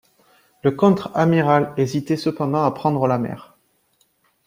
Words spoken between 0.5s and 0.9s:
Le